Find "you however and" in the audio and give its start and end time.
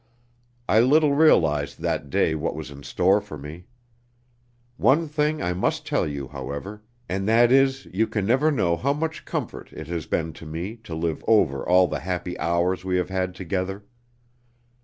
6.07-7.27